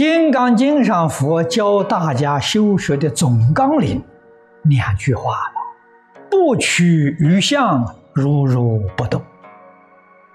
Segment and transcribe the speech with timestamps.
[0.00, 4.02] 金刚经》上佛教大家修学的总纲领，
[4.62, 5.52] 两句话了：
[6.30, 7.84] 不取于相，
[8.14, 9.20] 如如不动。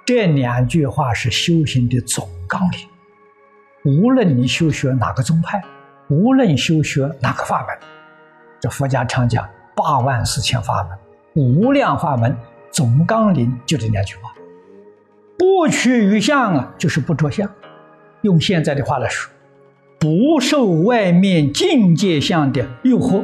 [0.06, 3.92] 这两句话是修行的总纲领。
[3.92, 5.60] 无论你修学哪个宗派，
[6.10, 7.76] 无论修学哪个法门，
[8.60, 12.38] 这佛家常讲八万四千法门，无量法门，
[12.70, 14.32] 总纲领就这两句话。
[15.40, 17.50] 不取于相啊，就是不着相。
[18.22, 19.34] 用现在的话来说，
[20.00, 23.24] 不受外面境界相的诱惑，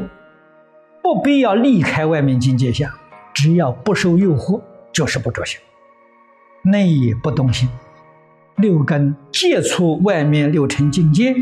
[1.03, 2.89] 不必要离开外面境界相，
[3.34, 5.62] 只要不受诱惑，就是不着相。
[6.63, 7.67] 内不动心，
[8.55, 11.35] 六根接触外面六尘境界，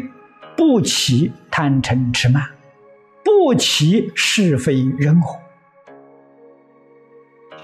[0.55, 2.43] 不起贪嗔痴慢，
[3.23, 5.39] 不起是非人我。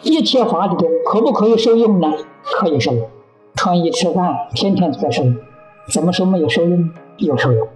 [0.02, 2.12] 一切法里头可不可以受用呢？
[2.44, 3.10] 可以受。
[3.56, 5.36] 穿衣吃饭，天天都在受用。
[5.90, 6.90] 怎么说没有受用？
[7.18, 7.68] 有受用。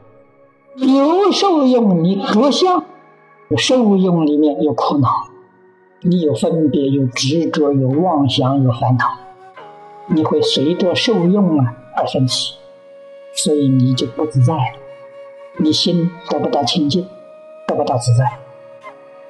[0.75, 2.83] 有受用，你着相；
[3.57, 5.09] 受用里面有苦恼，
[6.01, 9.05] 你有分别，有执着，有妄想，有烦恼。
[10.07, 12.55] 你会随着受用啊而生起，
[13.33, 14.61] 所以你就不自在了，
[15.57, 17.05] 你心得不到清净，
[17.67, 18.39] 得不到自在。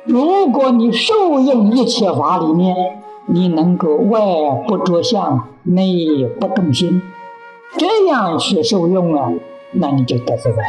[0.06, 4.22] 如果你受用一切法里面，你能够外
[4.68, 7.02] 不着相，内不动心，
[7.78, 9.32] 这样去受用啊，
[9.72, 10.64] 那你就得自在。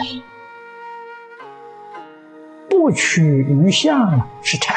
[2.69, 4.77] 不取于相啊是禅，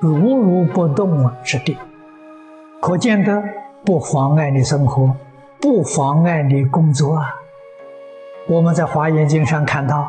[0.00, 1.76] 如如不动啊是定，
[2.80, 3.42] 可见的。
[3.82, 5.16] 不妨碍你生活，
[5.58, 7.34] 不妨碍你工作啊！
[8.46, 10.06] 我们在《华严经》上看到，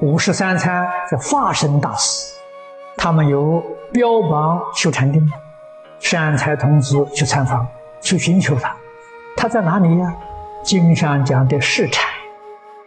[0.00, 2.34] 五十三参是化身大师，
[2.96, 5.30] 他们有标榜修禅定，
[6.00, 7.66] 善财童子去参访，
[8.00, 8.74] 去寻求他。
[9.36, 10.16] 他在哪里呀？
[10.62, 12.08] 经上讲的市禅，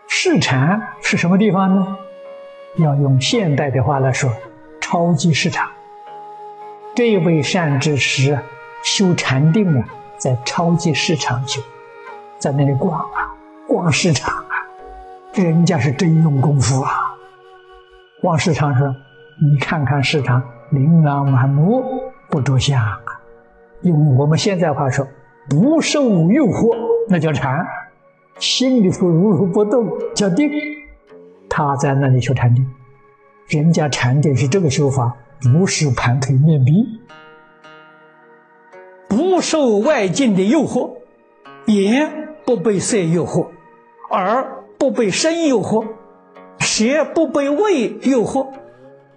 [0.08, 1.98] 市禅是什么地方呢？
[2.78, 4.32] 要用现代的话来说，
[4.80, 5.70] 超级市场。
[6.96, 8.40] 这位善知识
[8.82, 9.88] 修禅定啊！
[10.18, 11.62] 在超级市场去，
[12.40, 13.36] 在那里逛啊，
[13.68, 14.56] 逛市场啊，
[15.34, 16.92] 人家是真用功夫啊。
[18.22, 18.96] 逛市场时，
[19.42, 20.42] 你看看市场
[20.72, 21.84] 琳琅满目，
[22.30, 22.98] 不着相啊。
[23.82, 25.06] 用我们现在话说，
[25.50, 26.76] 不受诱惑，
[27.08, 27.66] 那叫禅；
[28.40, 30.50] 心里头如如不动，叫定。
[31.50, 32.66] 他在那里修禅定，
[33.48, 35.16] 人家禅定是这个修法，
[35.54, 37.00] 不是盘腿面壁。
[39.08, 40.96] 不受外境的诱惑，
[41.68, 43.48] 眼不被色诱惑，
[44.10, 45.86] 耳不被声诱惑，
[46.60, 48.48] 舌不被味诱惑，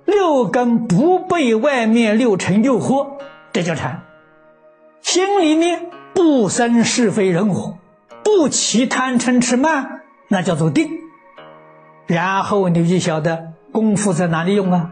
[0.05, 3.07] 六根不被外面六尘诱惑，
[3.53, 4.03] 这叫禅。
[5.01, 7.79] 心里面不生是非人我，
[8.25, 10.91] 不起贪嗔痴慢，那叫做定。
[12.09, 14.91] 然后你就晓得功夫在哪里用啊？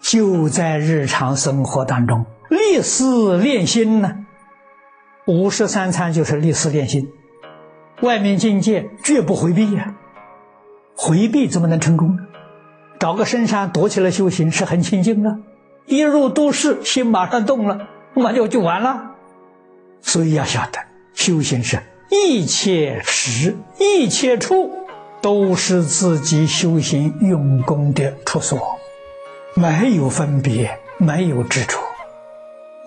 [0.00, 4.24] 就在日常生活当中，立思练心呢。
[5.26, 7.10] 五十三参就是立思练心，
[8.02, 9.96] 外面境界绝不回避呀，
[10.96, 12.22] 回避怎么能成功呢？
[13.00, 15.38] 找个深山躲起来修行是很清净的，
[15.86, 19.16] 一入都市心马上动了，那就就完了。
[20.02, 20.78] 所以要晓得，
[21.14, 24.70] 修行是一切时一切处
[25.20, 28.78] 都是自己修行用功的处所，
[29.54, 31.78] 没有分别，没有执着。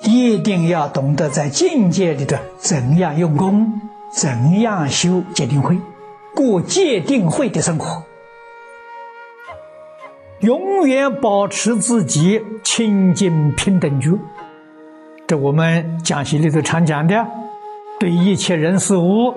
[0.03, 5.77] 一定要懂得在境界里的怎样用功，怎样修戒定慧，
[6.33, 8.03] 过戒定慧的生活，
[10.39, 14.17] 永远保持自己清净平等觉。
[15.31, 17.25] 这我们讲习里头常讲的，
[18.01, 19.33] 对一切人事物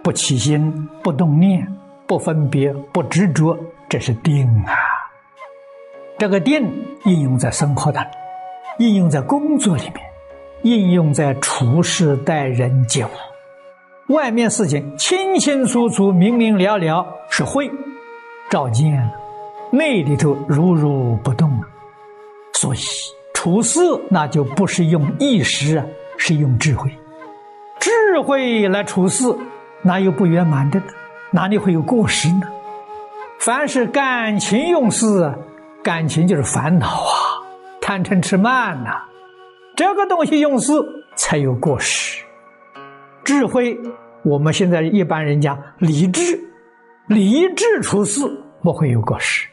[0.00, 1.66] 不起心、不动念、
[2.06, 3.58] 不分别、不执着，
[3.88, 4.72] 这是定啊。
[6.16, 6.62] 这个定
[7.06, 8.12] 应用在生活当中。
[8.78, 9.96] 应用在工作里面，
[10.62, 13.10] 应用在处事待人接物，
[14.14, 17.68] 外面事情清清楚楚、明明了了是会，
[18.48, 19.12] 照见了，
[19.72, 21.50] 内里头如如不动。
[22.52, 22.78] 所以
[23.42, 25.84] 处事那就不是用意识啊，
[26.16, 26.96] 是用智慧，
[27.80, 29.36] 智慧来处事，
[29.82, 30.86] 哪有不圆满的呢？
[31.32, 32.46] 哪里会有过失呢？
[33.40, 35.34] 凡是感情用事，
[35.82, 37.42] 感情就是烦恼啊。
[37.80, 38.90] 贪嗔痴慢呐，
[39.74, 40.72] 这个东西用事
[41.16, 42.22] 才有过失。
[43.24, 43.76] 智慧，
[44.22, 46.38] 我们现在一般人讲理智，
[47.08, 48.20] 理智处事
[48.62, 49.48] 不会有过失。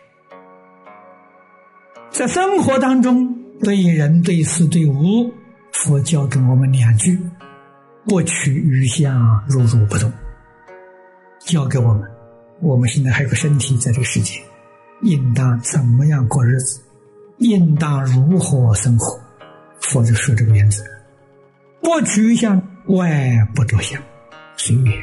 [2.12, 5.34] 在生活当中，对人对事对物，
[5.74, 7.20] 佛教给我们两句：
[8.06, 10.12] 不取于相，如如不动。
[11.40, 12.10] 教给我们
[12.62, 14.42] 我们现在还有个身体在这个世界，
[15.02, 16.82] 应当怎么样过日子？
[17.40, 19.20] 应当如何生活？
[19.82, 20.84] 佛就说这个原则：
[21.82, 24.02] 不取向，外不着相，
[24.56, 24.94] 随缘，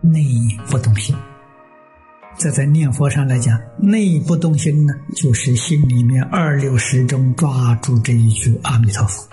[0.00, 0.22] 内
[0.70, 1.14] 不动心。
[2.38, 9.28] 这在念佛上来讲，内不动心呢，就是心里面二六时中抓住这一句阿弥陀佛，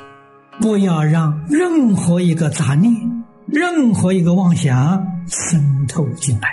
[0.60, 2.92] 不要让任何一个杂念、
[3.46, 6.50] 任何一个妄想渗透进来。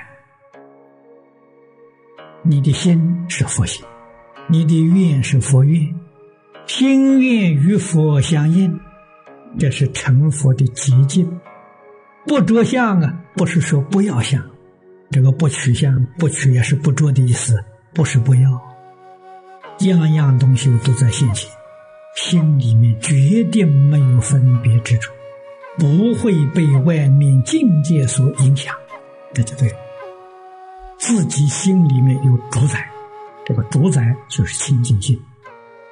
[2.43, 3.83] 你的心是佛心。
[4.49, 5.95] 你的愿是佛愿，
[6.67, 8.79] 心愿与佛相应，
[9.57, 11.41] 这是成佛的捷径。
[12.27, 14.43] 不着相啊，不是说不要相，
[15.13, 17.63] 这个不取相，不取也是不着的意思，
[17.93, 18.61] 不是不要。
[19.81, 21.51] 样样东西都在现前，
[22.17, 25.13] 心里面绝对没有分别之处，
[25.79, 28.75] 不会被外面境界所影响，
[29.35, 29.77] 这就对了。
[30.99, 32.89] 自己心里面有主宰。
[33.45, 35.21] 这个主宰就是清净心，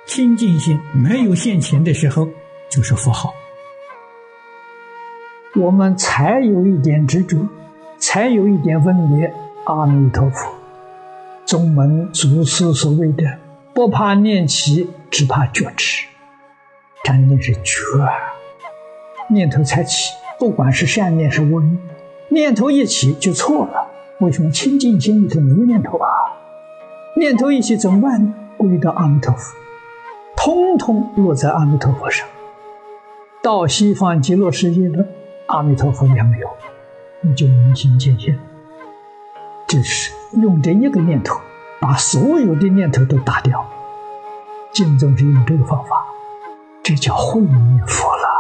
[0.07, 2.29] 清净心没有现前的时候，
[2.71, 3.33] 就是佛号。
[5.57, 7.45] 我们才有一点执着，
[8.01, 9.33] 才有一点分别。
[9.67, 10.51] 阿弥陀佛，
[11.45, 13.25] 宗门祖师所谓的
[13.73, 16.07] “不怕念起，只怕觉迟”，
[17.05, 17.79] 真的是觉。
[19.29, 21.79] 念头才起，不管是善念是恶念，
[22.31, 23.87] 念头一起就错了。
[24.19, 26.09] 为什么清净心里头没有念头啊？
[27.17, 28.35] 念头一起怎么办呢？
[28.57, 29.55] 归到阿弥陀佛，
[30.37, 32.27] 通通落在阿弥陀佛上。
[33.43, 35.07] 到西方极乐世界的
[35.47, 36.49] 阿弥陀佛也没有，
[37.23, 38.39] 你就明心见性。
[39.67, 41.41] 这是用这一个念头，
[41.81, 43.69] 把所有的念头都打掉。
[44.73, 46.05] 净宗是用这个方法，
[46.83, 48.40] 这叫会念佛了。